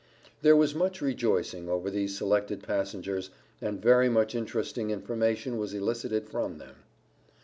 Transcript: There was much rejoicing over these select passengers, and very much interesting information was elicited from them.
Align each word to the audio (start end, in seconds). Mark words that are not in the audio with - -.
There 0.41 0.55
was 0.55 0.73
much 0.73 0.99
rejoicing 0.99 1.69
over 1.69 1.91
these 1.91 2.17
select 2.17 2.59
passengers, 2.63 3.29
and 3.61 3.79
very 3.79 4.09
much 4.09 4.33
interesting 4.33 4.89
information 4.89 5.59
was 5.59 5.75
elicited 5.75 6.27
from 6.27 6.57
them. 6.57 6.77